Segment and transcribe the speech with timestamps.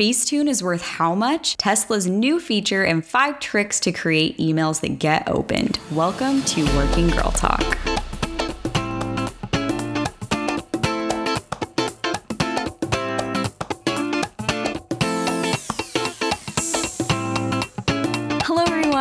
[0.00, 1.58] Facetune is worth how much?
[1.58, 5.78] Tesla's new feature and five tricks to create emails that get opened.
[5.90, 7.99] Welcome to Working Girl Talk.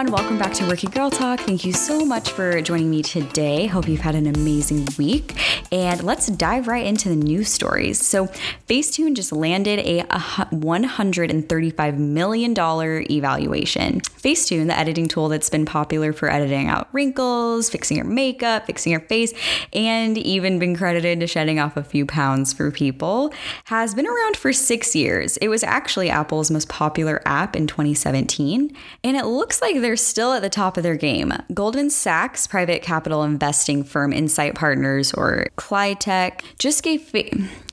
[0.10, 1.40] Welcome back to Working Girl Talk.
[1.42, 3.68] Thank you so much for joining me today.
[3.68, 5.36] Hope you've had an amazing week.
[5.72, 8.04] And let's dive right into the news stories.
[8.04, 8.26] So,
[8.68, 14.02] Facetune just landed a $135 million evaluation.
[14.02, 18.92] Facetune, the editing tool that's been popular for editing out wrinkles, fixing your makeup, fixing
[18.92, 19.32] your face,
[19.74, 23.32] and even been credited to shedding off a few pounds for people,
[23.66, 25.38] has been around for six years.
[25.38, 30.34] It was actually Apple's most popular app in 2017, and it looks like they're still
[30.34, 31.34] at the top of their game.
[31.54, 37.14] Goldman Sachs private capital investing firm Insight Partners, or Clytech, just gave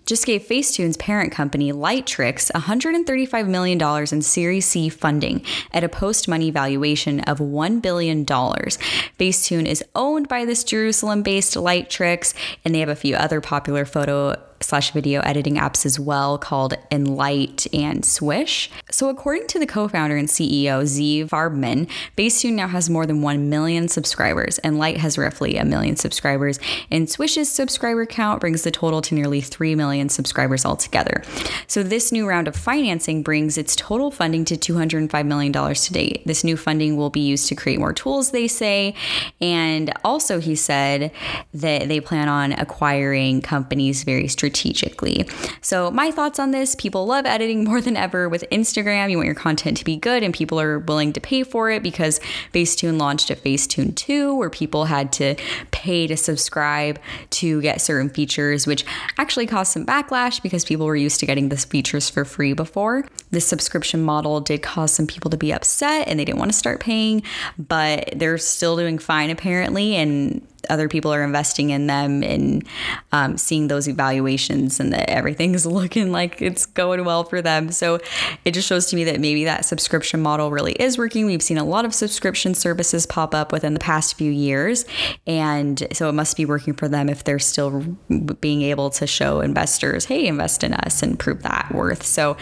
[0.06, 3.80] just gave Facetune's parent company, Lightricks, $135 million
[4.12, 8.24] in Series C funding at a post money valuation of $1 billion.
[8.24, 12.34] Facetune is owned by this Jerusalem based Lightricks,
[12.64, 16.74] and they have a few other popular photo slash video editing apps as well called
[16.90, 18.70] Enlight and Swish.
[18.90, 23.22] So, according to the co founder and CEO, Zeev Farbman, Facetune now has more than
[23.22, 26.58] 1 million subscribers, and Light has roughly a million subscribers,
[26.90, 31.22] and Swish's subscriber count brings the total to nearly 3 million subscribers altogether.
[31.66, 36.22] So, this new round of financing brings its total funding to $205 million to date.
[36.26, 38.94] This new funding will be used to create more tools, they say,
[39.40, 41.12] and also he said
[41.54, 45.28] that they plan on acquiring companies very strategically strategically.
[45.60, 49.10] So, my thoughts on this people love editing more than ever with Instagram.
[49.10, 51.82] You want your content to be good, and people are willing to pay for it
[51.82, 52.20] because
[52.54, 55.34] Facetune launched a Facetune 2 where people had to
[55.72, 58.84] pay to subscribe to get certain features, which
[59.18, 63.04] actually caused some backlash because people were used to getting these features for free before.
[63.30, 66.56] This subscription model did cause some people to be upset and they didn't want to
[66.56, 67.22] start paying,
[67.58, 69.96] but they're still doing fine apparently.
[69.96, 72.66] And other people are investing in them and
[73.12, 77.70] um, seeing those evaluations and that everything's looking like it's going well for them.
[77.72, 78.00] So
[78.44, 81.26] it just shows to me that maybe that subscription model really is working.
[81.26, 84.84] We've seen a lot of subscription services pop up within the past few years.
[85.26, 87.96] And so it must be working for them if they're still
[88.40, 92.02] being able to show investors, hey, invest in us and prove that worth.
[92.02, 92.36] So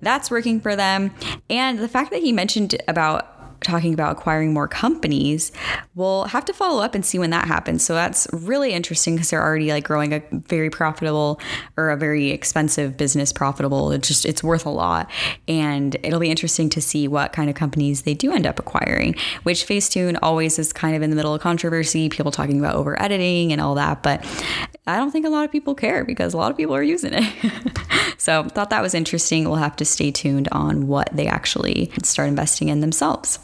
[0.00, 1.12] that's working for them.
[1.50, 5.52] And the fact that he mentioned about talking about acquiring more companies,
[5.94, 7.84] we'll have to follow up and see when that happens.
[7.84, 11.40] So that's really interesting because they're already like growing a very profitable
[11.76, 13.90] or a very expensive business profitable.
[13.92, 15.10] It's just it's worth a lot.
[15.46, 19.14] And it'll be interesting to see what kind of companies they do end up acquiring,
[19.42, 23.00] which Facetune always is kind of in the middle of controversy, people talking about over
[23.00, 24.02] editing and all that.
[24.02, 24.24] But
[24.86, 27.12] I don't think a lot of people care because a lot of people are using
[27.14, 27.52] it.
[28.18, 29.44] so thought that was interesting.
[29.44, 33.38] We'll have to stay tuned on what they actually start investing in themselves.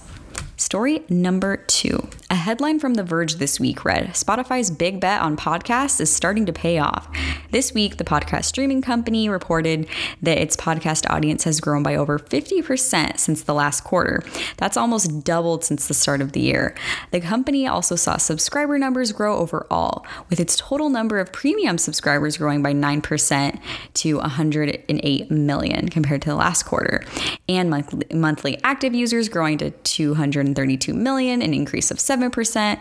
[0.56, 2.08] Story number two.
[2.30, 6.46] A headline from The Verge this week read Spotify's big bet on podcasts is starting
[6.46, 7.08] to pay off.
[7.50, 9.88] This week, the podcast streaming company reported
[10.22, 14.22] that its podcast audience has grown by over 50% since the last quarter.
[14.56, 16.74] That's almost doubled since the start of the year.
[17.10, 22.36] The company also saw subscriber numbers grow overall, with its total number of premium subscribers
[22.36, 23.60] growing by 9%
[23.94, 27.04] to 108 million compared to the last quarter,
[27.48, 30.43] and monthly, monthly active users growing to 200.
[30.44, 32.78] 132 million, an increase of 7%.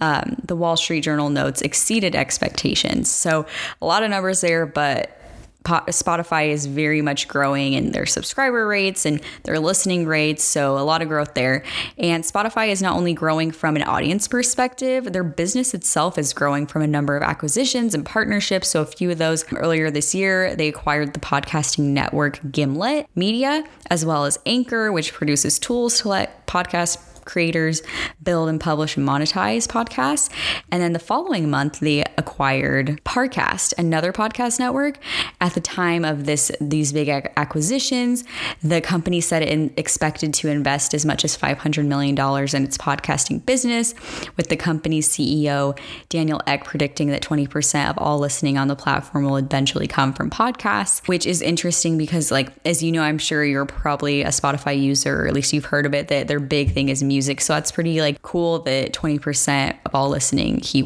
[0.00, 3.10] Um, the Wall Street Journal notes exceeded expectations.
[3.10, 3.46] So
[3.80, 5.17] a lot of numbers there, but
[5.64, 10.42] Spotify is very much growing in their subscriber rates and their listening rates.
[10.42, 11.62] So, a lot of growth there.
[11.98, 16.66] And Spotify is not only growing from an audience perspective, their business itself is growing
[16.66, 18.68] from a number of acquisitions and partnerships.
[18.68, 23.64] So, a few of those earlier this year, they acquired the podcasting network Gimlet Media,
[23.90, 27.82] as well as Anchor, which produces tools to let podcasts creators
[28.22, 30.28] build and publish and monetize podcasts.
[30.72, 34.98] And then the following month, they acquired Parcast, another podcast network.
[35.40, 38.24] At the time of this these big acquisitions,
[38.62, 43.44] the company said it expected to invest as much as $500 million in its podcasting
[43.44, 43.94] business,
[44.36, 45.78] with the company's CEO,
[46.08, 50.30] Daniel Ek, predicting that 20% of all listening on the platform will eventually come from
[50.30, 54.80] podcasts, which is interesting because, like, as you know, I'm sure you're probably a Spotify
[54.80, 57.40] user, or at least you've heard of it, that their big thing is music Music.
[57.40, 60.82] So that's pretty like cool that 20% of all listening he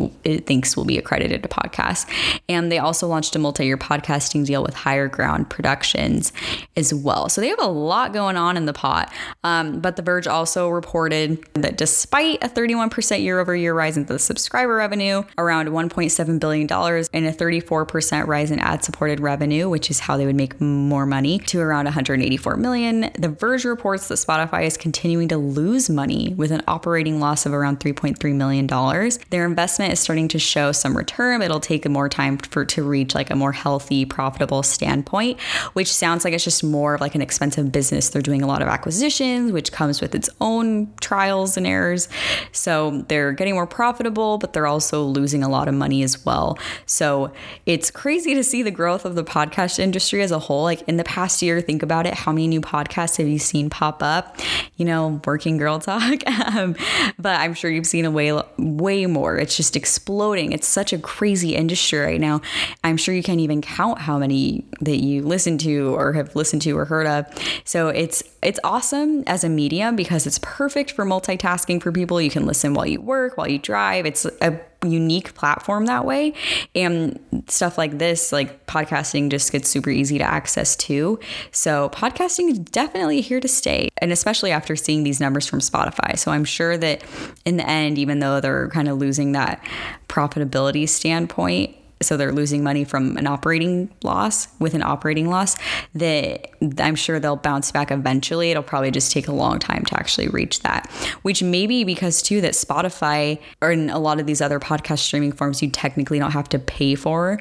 [0.47, 2.11] thinks will be accredited to podcasts.
[2.49, 6.33] And they also launched a multi-year podcasting deal with Higher Ground Productions
[6.75, 7.29] as well.
[7.29, 9.13] So they have a lot going on in the pot.
[9.45, 14.75] Um, but The Verge also reported that despite a 31% year-over-year rise in the subscriber
[14.77, 20.17] revenue, around 1.7 billion dollars, and a 34% rise in ad-supported revenue, which is how
[20.17, 23.11] they would make more money, to around 184 million.
[23.19, 27.53] The Verge reports that Spotify is continuing to lose money with an operating loss of
[27.53, 29.19] around 3.3 million dollars.
[29.31, 31.43] Their investment is starting to show some return.
[31.43, 35.41] It'll take more time for to reach like a more healthy, profitable standpoint,
[35.75, 38.11] which sounds like it's just more of like an expensive business.
[38.11, 42.09] They're doing a lot of acquisitions, which comes with its own trials and errors.
[42.53, 46.59] So they're getting more profitable, but they're also losing a lot of money as well.
[46.87, 47.33] So
[47.67, 50.63] it's crazy to see the growth of the podcast industry as a whole.
[50.63, 52.15] Like in the past year, think about it.
[52.15, 54.39] How many new podcasts have you seen pop up?
[54.77, 56.12] You know, Working Girl Talk.
[56.27, 56.77] um,
[57.19, 59.37] but I'm sure you've seen a way, way more.
[59.37, 60.53] It's just exploding.
[60.53, 62.41] It's such a crazy industry right now.
[62.85, 66.63] I'm sure you can't even count how many that you listen to or have listened
[66.63, 67.27] to or heard of.
[67.65, 72.21] So it's it's awesome as a medium because it's perfect for multitasking for people.
[72.21, 74.07] You can listen while you work, while you drive.
[74.07, 76.35] It's a unique platform that way.
[76.75, 77.19] And
[77.49, 81.19] stuff like this, like podcasting, just gets super easy to access too.
[81.51, 86.19] So, podcasting is definitely here to stay, and especially after seeing these numbers from Spotify.
[86.19, 87.03] So, I'm sure that
[87.45, 89.65] in the end, even though they're kind of losing that
[90.09, 95.57] profitability standpoint, so they're losing money from an operating loss with an operating loss
[95.95, 96.51] that
[96.81, 98.51] I'm sure they'll bounce back eventually.
[98.51, 100.91] It'll probably just take a long time to actually reach that,
[101.23, 105.01] which may be because too that Spotify or in a lot of these other podcast
[105.01, 107.41] streaming forms you technically don't have to pay for.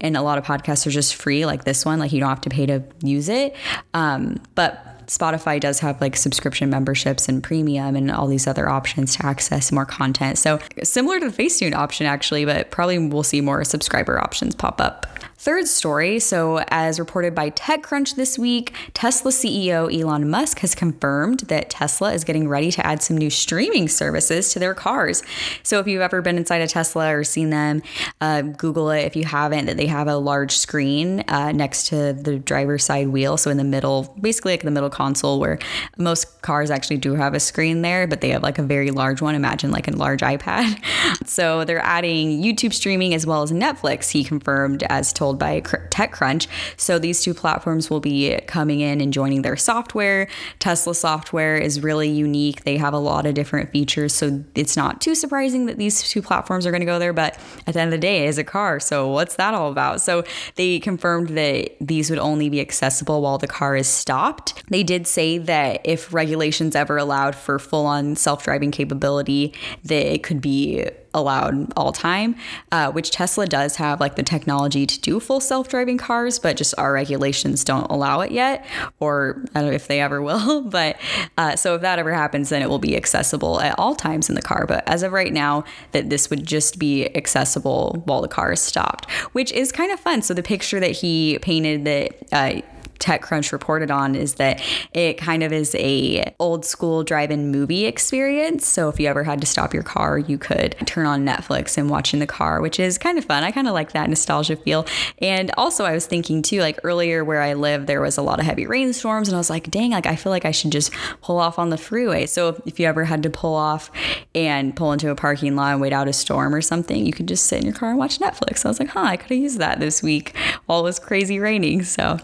[0.00, 2.42] And a lot of podcasts are just free, like this one, like you don't have
[2.42, 3.56] to pay to use it.
[3.94, 9.16] Um, but Spotify does have like subscription memberships and premium and all these other options
[9.16, 10.38] to access more content.
[10.38, 14.80] So similar to the Facetune option actually, but probably we'll see more subscriber options pop
[14.80, 15.06] up.
[15.44, 21.40] Third story so, as reported by TechCrunch this week, Tesla CEO Elon Musk has confirmed
[21.48, 25.22] that Tesla is getting ready to add some new streaming services to their cars.
[25.62, 27.82] So, if you've ever been inside a Tesla or seen them,
[28.22, 32.14] uh, Google it if you haven't, that they have a large screen uh, next to
[32.14, 33.36] the driver's side wheel.
[33.36, 35.58] So, in the middle, basically like the middle console, where
[35.98, 39.20] most cars actually do have a screen there, but they have like a very large
[39.20, 39.34] one.
[39.34, 40.82] Imagine like a large iPad.
[41.26, 46.46] so, they're adding YouTube streaming as well as Netflix, he confirmed, as told by TechCrunch.
[46.76, 50.28] So these two platforms will be coming in and joining their software.
[50.58, 52.64] Tesla software is really unique.
[52.64, 54.14] They have a lot of different features.
[54.14, 57.12] So it's not too surprising that these two platforms are going to go there.
[57.12, 58.80] But at the end of the day, it is a car.
[58.80, 60.00] So what's that all about?
[60.00, 60.24] So
[60.56, 64.62] they confirmed that these would only be accessible while the car is stopped.
[64.68, 69.54] They did say that if regulations ever allowed for full on self driving capability,
[69.84, 70.84] that it could be
[71.14, 72.36] allowed all time,
[72.72, 76.56] uh, which Tesla does have like the technology to do full self driving cars, but
[76.56, 78.66] just our regulations don't allow it yet,
[79.00, 80.62] or I don't know if they ever will.
[80.74, 80.96] But
[81.38, 84.34] uh, so if that ever happens, then it will be accessible at all times in
[84.34, 84.66] the car.
[84.66, 88.60] But as of right now, that this would just be accessible while the car is
[88.60, 90.22] stopped, which is kind of fun.
[90.22, 92.62] So the picture that he painted that uh,
[92.98, 94.62] TechCrunch reported on is that
[94.92, 98.66] it kind of is a old school drive-in movie experience.
[98.66, 101.90] So if you ever had to stop your car, you could turn on Netflix and
[101.90, 103.44] watch in the car, which is kind of fun.
[103.44, 104.86] I kind of like that nostalgia feel.
[105.18, 108.38] And also I was thinking too, like earlier where I live, there was a lot
[108.38, 110.92] of heavy rainstorms and I was like, dang, like I feel like I should just
[111.20, 112.26] pull off on the freeway.
[112.26, 113.90] So if you ever had to pull off
[114.34, 117.28] and pull into a parking lot and wait out a storm or something, you could
[117.28, 118.58] just sit in your car and watch Netflix.
[118.58, 120.34] So I was like, huh, I could have used that this week
[120.66, 121.82] while it was crazy raining.
[121.82, 122.18] So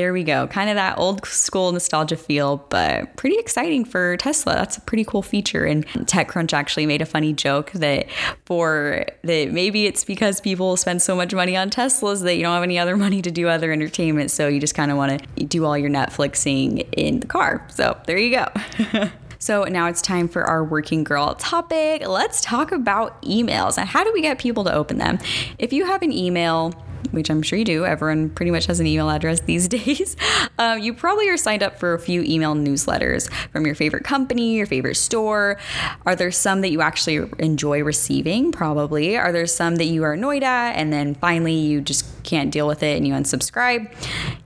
[0.00, 0.46] there we go.
[0.46, 4.54] Kind of that old school nostalgia feel, but pretty exciting for Tesla.
[4.54, 5.66] That's a pretty cool feature.
[5.66, 8.06] And TechCrunch actually made a funny joke that
[8.46, 12.54] for that maybe it's because people spend so much money on Teslas that you don't
[12.54, 14.30] have any other money to do other entertainment.
[14.30, 17.66] So you just kind of want to do all your Netflixing in the car.
[17.68, 19.10] So there you go.
[19.42, 22.06] So now it's time for our working girl topic.
[22.06, 25.18] Let's talk about emails and how do we get people to open them?
[25.58, 26.74] If you have an email,
[27.10, 30.16] which I'm sure you do, everyone pretty much has an email address these days,
[30.58, 34.56] um, you probably are signed up for a few email newsletters from your favorite company,
[34.56, 35.58] your favorite store.
[36.06, 38.52] Are there some that you actually enjoy receiving?
[38.52, 39.16] Probably.
[39.16, 40.72] Are there some that you are annoyed at?
[40.72, 43.92] And then finally, you just can't deal with it and you unsubscribe,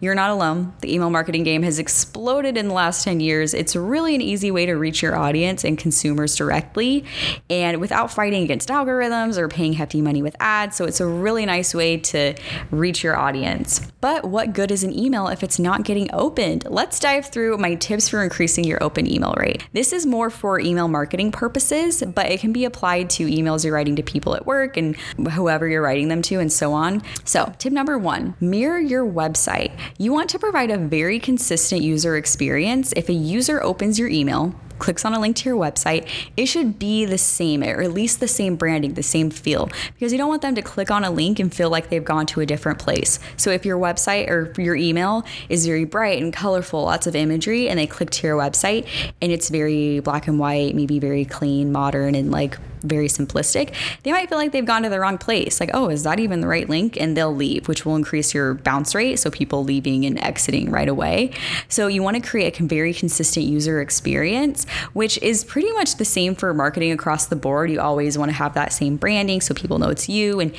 [0.00, 0.72] you're not alone.
[0.80, 3.54] The email marketing game has exploded in the last 10 years.
[3.54, 7.04] It's really an easy way to reach your audience and consumers directly
[7.50, 10.76] and without fighting against algorithms or paying hefty money with ads.
[10.76, 12.34] So it's a really nice way to
[12.70, 13.80] reach your audience.
[14.00, 16.66] But what good is an email if it's not getting opened?
[16.68, 19.64] Let's dive through my tips for increasing your open email rate.
[19.72, 23.74] This is more for email marketing purposes, but it can be applied to emails you're
[23.74, 24.96] writing to people at work and
[25.32, 27.02] whoever you're writing them to and so on.
[27.24, 29.72] So, tip number one mirror your website.
[29.96, 32.92] You want to provide a very consistent user experience.
[32.94, 36.06] If a user opens your email, clicks on a link to your website,
[36.36, 40.12] it should be the same, or at least the same branding, the same feel, because
[40.12, 42.42] you don't want them to click on a link and feel like they've gone to
[42.42, 43.18] a different place.
[43.38, 47.70] So if your website or your email is very bright and colorful, lots of imagery,
[47.70, 48.86] and they click to your website
[49.22, 54.12] and it's very black and white, maybe very clean, modern, and like very simplistic, they
[54.12, 55.60] might feel like they've gone to the wrong place.
[55.60, 57.00] Like, oh, is that even the right link?
[57.00, 59.18] And they'll leave, which will increase your bounce rate.
[59.18, 61.32] So people leaving and exiting right away.
[61.68, 66.04] So you want to create a very consistent user experience, which is pretty much the
[66.04, 67.70] same for marketing across the board.
[67.70, 70.54] You always want to have that same branding so people know it's you and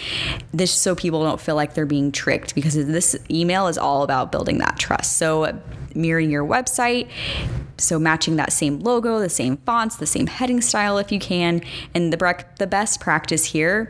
[0.53, 4.31] this so people don't feel like they're being tricked because this email is all about
[4.31, 5.17] building that trust.
[5.17, 5.57] So
[5.95, 7.09] mirroring your website.
[7.77, 11.61] So matching that same logo, the same fonts, the same heading style if you can.
[11.93, 13.89] And the, the best practice here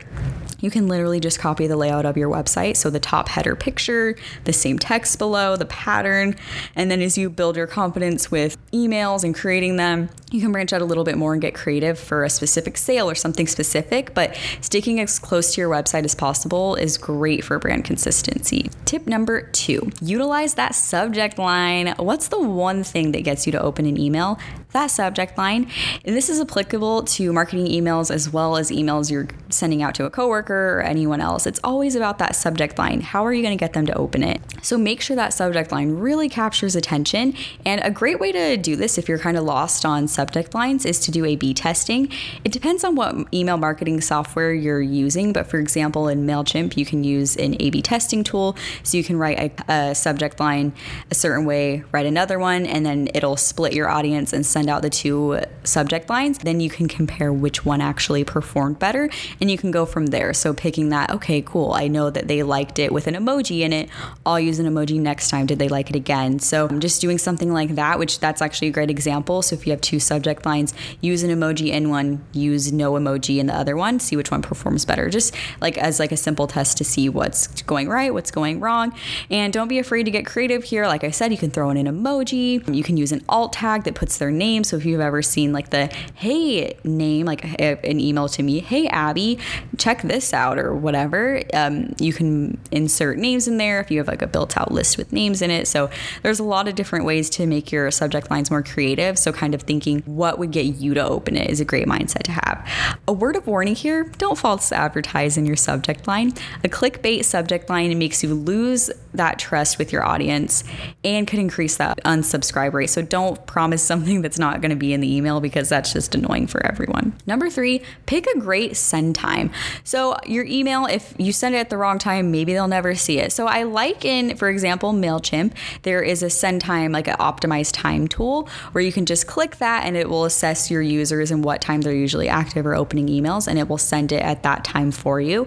[0.60, 2.76] you can literally just copy the layout of your website.
[2.76, 6.36] So the top header picture, the same text below, the pattern.
[6.74, 10.72] And then as you build your confidence with emails and creating them, you can branch
[10.72, 14.12] out a little bit more and get creative for a specific sale or something specific.
[14.14, 18.70] But sticking as close to your website as possible is great for brand consistency.
[18.84, 21.94] Tip number two utilize that subject line.
[21.98, 24.38] What's the one thing that gets you to open an email?
[24.76, 25.70] That subject line.
[26.04, 30.04] And this is applicable to marketing emails as well as emails you're sending out to
[30.04, 31.46] a coworker or anyone else.
[31.46, 33.00] It's always about that subject line.
[33.00, 34.38] How are you going to get them to open it?
[34.60, 37.32] So make sure that subject line really captures attention.
[37.64, 40.84] And a great way to do this if you're kind of lost on subject lines
[40.84, 42.12] is to do A B testing.
[42.44, 46.84] It depends on what email marketing software you're using, but for example, in MailChimp, you
[46.84, 48.54] can use an A B testing tool.
[48.82, 50.74] So you can write a, a subject line
[51.10, 54.82] a certain way, write another one, and then it'll split your audience and send out
[54.82, 56.38] the two subject lines.
[56.38, 60.32] Then you can compare which one actually performed better and you can go from there.
[60.34, 61.72] So picking that, okay, cool.
[61.72, 63.88] I know that they liked it with an emoji in it.
[64.24, 65.46] I'll use an emoji next time.
[65.46, 66.38] Did they like it again?
[66.38, 69.42] So I'm just doing something like that, which that's actually a great example.
[69.42, 73.38] So if you have two subject lines, use an emoji in one, use no emoji
[73.38, 75.08] in the other one, see which one performs better.
[75.10, 78.94] Just like as like a simple test to see what's going right, what's going wrong.
[79.30, 80.86] And don't be afraid to get creative here.
[80.86, 82.74] Like I said, you can throw in an emoji.
[82.74, 84.45] You can use an alt tag that puts their name.
[84.64, 88.86] So if you've ever seen like the hey name, like an email to me, hey
[88.88, 89.38] Abby,
[89.76, 91.42] check this out or whatever.
[91.52, 94.96] Um, you can insert names in there if you have like a built out list
[94.96, 95.66] with names in it.
[95.66, 95.90] So
[96.22, 99.18] there's a lot of different ways to make your subject lines more creative.
[99.18, 102.22] So kind of thinking what would get you to open it is a great mindset
[102.24, 102.96] to have.
[103.08, 106.32] A word of warning here don't false advertise in your subject line.
[106.64, 110.64] A clickbait subject line makes you lose that trust with your audience
[111.04, 112.90] and could increase that unsubscribe rate.
[112.90, 116.14] So don't promise something that's not going to be in the email because that's just
[116.14, 117.14] annoying for everyone.
[117.26, 119.50] Number three, pick a great send time.
[119.84, 123.18] So your email, if you send it at the wrong time, maybe they'll never see
[123.18, 123.32] it.
[123.32, 127.72] So I like in, for example, MailChimp, there is a send time, like an optimized
[127.72, 131.44] time tool where you can just click that and it will assess your users and
[131.44, 134.64] what time they're usually active or opening emails and it will send it at that
[134.64, 135.46] time for you.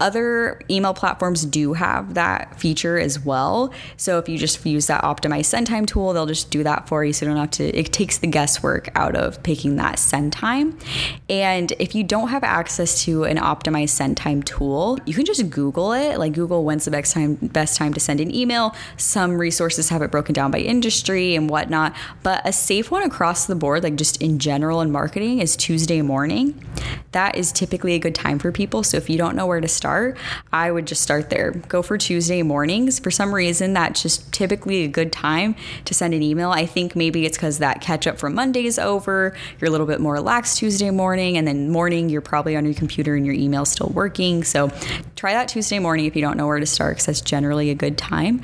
[0.00, 3.72] Other email platforms do have that feature as well.
[3.96, 7.04] So if you just use that optimized send time tool, they'll just do that for
[7.04, 7.12] you.
[7.12, 10.76] So you don't have to, it takes the guesswork out of picking that send time.
[11.28, 15.50] And if you don't have access to an optimized send time tool, you can just
[15.50, 18.74] Google it, like Google when's the best time best time to send an email.
[18.96, 23.46] Some resources have it broken down by industry and whatnot, but a safe one across
[23.46, 26.54] the board, like just in general in marketing, is Tuesday morning.
[27.12, 28.82] That is typically a good time for people.
[28.82, 30.16] So if you don't know where to start,
[30.52, 31.52] I would just start there.
[31.52, 32.93] Go for Tuesday mornings.
[32.98, 36.50] For some reason, that's just typically a good time to send an email.
[36.50, 39.36] I think maybe it's because that catch up from Monday is over.
[39.60, 42.74] You're a little bit more relaxed Tuesday morning, and then morning you're probably on your
[42.74, 44.44] computer and your email's still working.
[44.44, 44.70] So
[45.16, 47.74] try that Tuesday morning if you don't know where to start, because that's generally a
[47.74, 48.42] good time.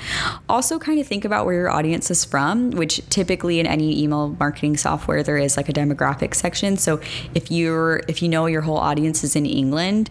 [0.49, 4.37] Also, kind of think about where your audience is from, which typically in any email
[4.39, 6.77] marketing software there is like a demographic section.
[6.77, 7.01] So
[7.35, 10.11] if you're if you know your whole audience is in England,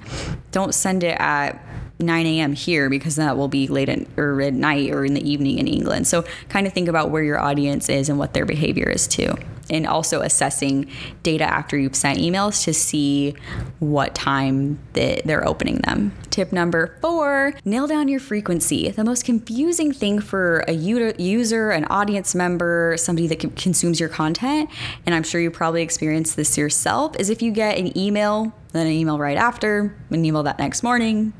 [0.51, 1.63] don't send it at
[1.99, 2.53] 9 a.m.
[2.53, 5.67] here because that will be late at, or at night or in the evening in
[5.67, 6.07] England.
[6.07, 9.35] So kind of think about where your audience is and what their behavior is too.
[9.69, 10.89] and also assessing
[11.23, 13.35] data after you've sent emails to see
[13.79, 16.11] what time that they're opening them.
[16.29, 18.89] Tip number four nail down your frequency.
[18.89, 24.69] The most confusing thing for a user, an audience member, somebody that consumes your content,
[25.05, 28.87] and I'm sure you probably experienced this yourself, is if you get an email, then
[28.87, 31.33] an email right after, an email that next morning,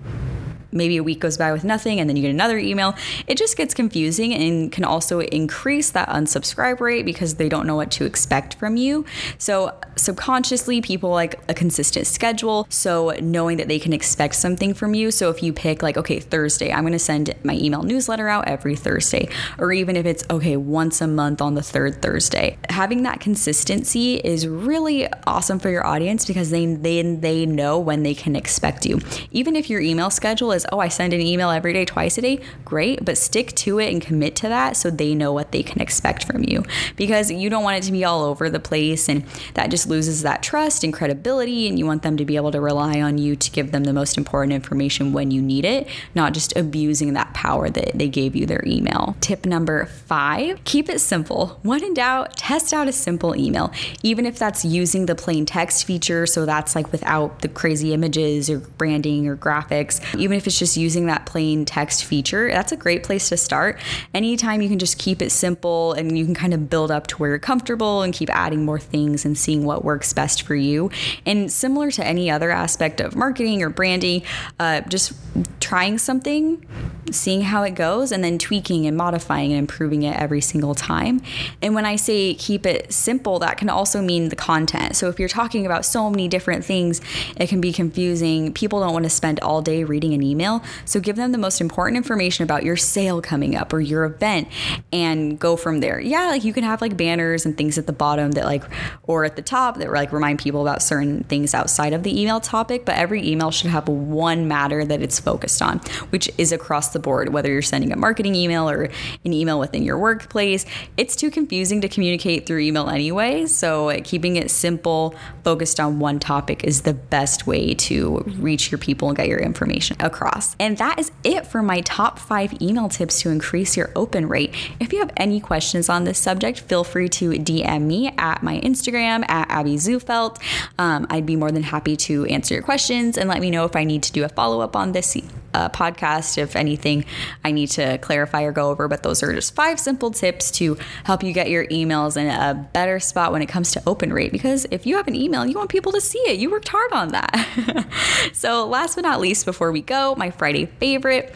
[0.72, 2.96] maybe a week goes by with nothing and then you get another email.
[3.28, 7.76] It just gets confusing and can also increase that unsubscribe rate because they don't know
[7.76, 9.06] what to expect from you.
[9.38, 12.68] So, subconsciously, people like a consistent schedule.
[12.70, 15.12] So, knowing that they can expect something from you.
[15.12, 18.48] So, if you pick, like, okay, Thursday, I'm going to send my email newsletter out
[18.48, 23.04] every Thursday, or even if it's, okay, once a month on the third Thursday, having
[23.04, 28.14] that consistency is really awesome for your audience because they, they, they know when they
[28.14, 29.00] can expect you.
[29.32, 32.18] Even if your email schedule is is, oh, I send an email every day, twice
[32.18, 35.52] a day, great, but stick to it and commit to that so they know what
[35.52, 36.64] they can expect from you
[36.96, 39.24] because you don't want it to be all over the place and
[39.54, 41.68] that just loses that trust and credibility.
[41.68, 43.94] And you want them to be able to rely on you to give them the
[43.94, 48.36] most important information when you need it, not just abusing that power that they gave
[48.36, 49.16] you their email.
[49.22, 51.60] Tip number five keep it simple.
[51.64, 53.72] When in doubt, test out a simple email,
[54.04, 56.26] even if that's using the plain text feature.
[56.26, 60.76] So that's like without the crazy images or branding or graphics, even if it's just
[60.76, 63.80] using that plain text feature, that's a great place to start.
[64.16, 67.18] Anytime you can just keep it simple and you can kind of build up to
[67.18, 70.90] where you're comfortable and keep adding more things and seeing what works best for you.
[71.24, 74.24] And similar to any other aspect of marketing or branding,
[74.60, 75.14] uh, just
[75.60, 76.66] trying something,
[77.12, 81.22] seeing how it goes, and then tweaking and modifying and improving it every single time.
[81.62, 84.96] And when I say keep it simple, that can also mean the content.
[84.96, 87.02] So if you're talking about so many different things,
[87.38, 88.52] it can be confusing.
[88.54, 90.64] People don't want to spend all day reading an email email.
[90.86, 94.48] So give them the most important information about your sale coming up or your event
[94.94, 96.00] and go from there.
[96.00, 98.64] Yeah, like you can have like banners and things at the bottom that like
[99.04, 102.40] or at the top that like remind people about certain things outside of the email
[102.40, 105.80] topic, but every email should have one matter that it's focused on,
[106.12, 108.84] which is across the board, whether you're sending a marketing email or
[109.26, 110.66] an email within your workplace.
[110.96, 116.20] It's too confusing to communicate through email anyway, so keeping it simple, focused on one
[116.20, 120.56] topic is the best way to reach your people and get your information across across.
[120.60, 124.54] And that is it for my top five email tips to increase your open rate.
[124.80, 128.60] If you have any questions on this subject, feel free to DM me at my
[128.62, 130.38] Instagram at Abby Zufelt.
[130.78, 133.76] Um, I'd be more than happy to answer your questions and let me know if
[133.76, 135.08] I need to do a follow up on this
[135.54, 137.06] uh, podcast if anything
[137.44, 138.88] I need to clarify or go over.
[138.88, 142.54] But those are just five simple tips to help you get your emails in a
[142.74, 144.32] better spot when it comes to open rate.
[144.32, 146.40] Because if you have an email, you want people to see it.
[146.40, 147.88] You worked hard on that.
[148.34, 151.34] so, last but not least, before we go, my Friday favorite.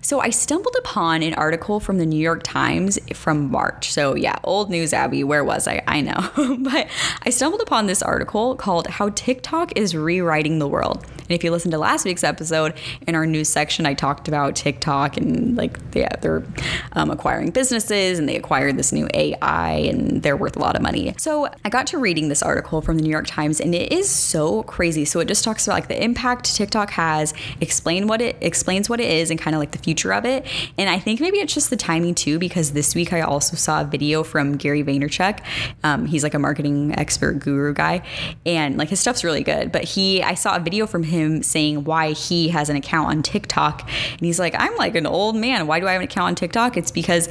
[0.00, 3.90] So, I stumbled upon an article from the New York Times from March.
[3.92, 5.24] So, yeah, old news, Abby.
[5.24, 5.82] Where was I?
[5.86, 6.30] I know.
[6.60, 6.88] but
[7.22, 11.04] I stumbled upon this article called How TikTok is Rewriting the World.
[11.28, 12.74] And if you listen to last week's episode
[13.06, 16.44] in our news section, I talked about TikTok and like they, they're
[16.92, 20.82] um, acquiring businesses and they acquired this new AI and they're worth a lot of
[20.82, 21.14] money.
[21.18, 24.08] So I got to reading this article from the New York Times and it is
[24.08, 25.04] so crazy.
[25.04, 29.00] So it just talks about like the impact TikTok has, explain what it explains what
[29.00, 30.46] it is and kind of like the future of it.
[30.78, 33.80] And I think maybe it's just the timing too, because this week I also saw
[33.80, 35.40] a video from Gary Vaynerchuk.
[35.82, 38.02] Um, he's like a marketing expert guru guy,
[38.44, 39.72] and like his stuff's really good.
[39.72, 43.08] But he, I saw a video from him him saying why he has an account
[43.08, 43.82] on TikTok.
[43.82, 45.66] And he's like, I'm like an old man.
[45.66, 46.76] Why do I have an account on TikTok?
[46.76, 47.28] It's because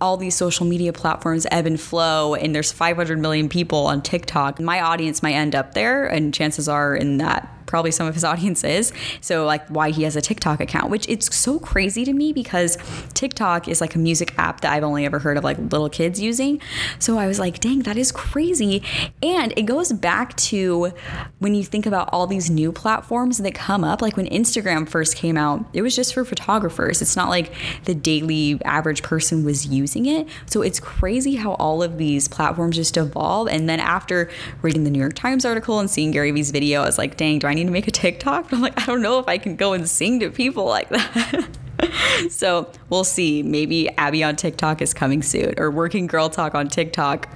[0.00, 4.60] all these social media platforms ebb and flow, and there's 500 million people on TikTok.
[4.60, 8.24] My audience might end up there, and chances are in that probably some of his
[8.32, 8.92] audience is.
[9.20, 12.76] So like why he has a TikTok account, which it's so crazy to me because
[13.14, 16.20] TikTok is like a music app that I've only ever heard of like little kids
[16.20, 16.60] using.
[16.98, 18.82] So I was like, dang, that is crazy.
[19.22, 20.92] And it goes back to
[21.38, 25.14] when you think about all these new platforms that come up, like when Instagram first
[25.16, 27.02] came out, it was just for photographers.
[27.02, 27.52] It's not like
[27.84, 30.26] the daily average person was using it.
[30.46, 33.48] So it's crazy how all of these platforms just evolve.
[33.48, 34.30] And then after
[34.62, 37.38] reading the New York Times article and seeing Gary Vee's video, I was like, dang,
[37.38, 38.50] do I need to make a TikTok?
[38.50, 40.88] But I'm like, I don't know if I can go and sing to people like
[40.90, 41.48] that.
[42.30, 43.42] so we'll see.
[43.42, 47.28] Maybe Abby on TikTok is coming soon, or Working Girl Talk on TikTok.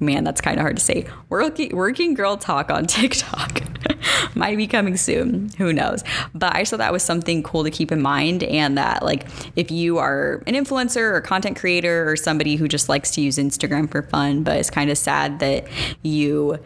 [0.00, 1.06] Man, that's kind of hard to say.
[1.28, 3.62] Working, working Girl Talk on TikTok.
[4.34, 5.50] might be coming soon.
[5.58, 6.02] Who knows?
[6.34, 8.42] But I thought that was something cool to keep in mind.
[8.42, 12.88] And that, like, if you are an influencer or content creator or somebody who just
[12.88, 15.66] likes to use Instagram for fun, but it's kind of sad that
[16.02, 16.58] you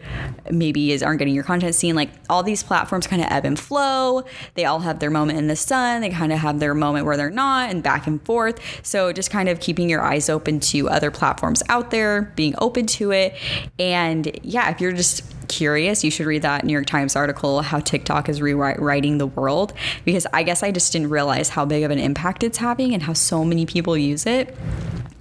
[0.49, 3.59] maybe is, aren't getting your content seen, like, all these platforms kind of ebb and
[3.59, 4.23] flow.
[4.55, 6.01] They all have their moment in the sun.
[6.01, 8.59] They kind of have their moment where they're not and back and forth.
[8.83, 12.85] So just kind of keeping your eyes open to other platforms out there, being open
[12.87, 13.35] to it.
[13.79, 17.79] And yeah, if you're just curious, you should read that New York Times article, How
[17.79, 19.73] TikTok is Rewriting the World,
[20.05, 23.03] because I guess I just didn't realize how big of an impact it's having and
[23.03, 24.55] how so many people use it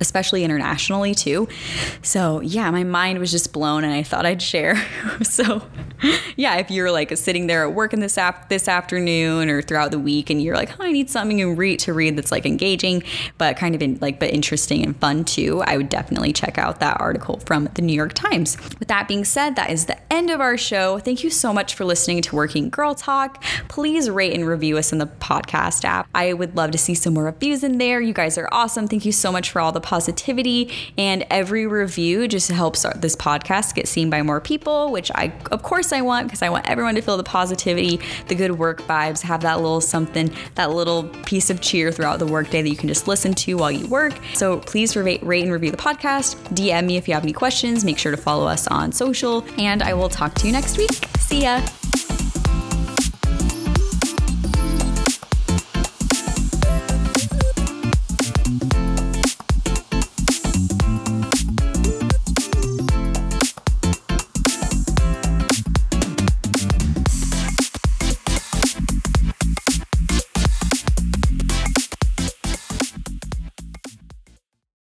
[0.01, 1.49] especially internationally too.
[2.03, 4.77] So, yeah, my mind was just blown and I thought I'd share.
[5.23, 5.63] so,
[6.37, 9.91] yeah, if you're like sitting there at work in this app this afternoon or throughout
[9.91, 12.47] the week and you're like, oh, I need something to read to read that's like
[12.47, 13.03] engaging
[13.39, 16.81] but kind of in, like but interesting and fun too, I would definitely check out
[16.81, 18.57] that article from the New York Times.
[18.79, 20.99] With that being said, that is the end of our show.
[20.99, 23.43] Thank you so much for listening to Working Girl Talk.
[23.69, 26.09] Please rate and review us in the podcast app.
[26.15, 28.01] I would love to see some more reviews in there.
[28.01, 28.89] You guys are awesome.
[28.89, 30.71] Thank you so much for all the positivity.
[30.99, 35.63] And every review just helps this podcast get seen by more people, which I, of
[35.63, 39.23] course, I want because I want everyone to feel the positivity, the good work vibes,
[39.23, 42.89] have that little something, that little piece of cheer throughout the workday that you can
[42.89, 44.15] just listen to while you work.
[44.35, 46.37] So please rate, rate and review the podcast.
[46.55, 47.85] DM me if you have any questions.
[47.85, 50.93] Make sure to follow us on social, and I will talk to you next week.
[51.21, 51.86] See ya.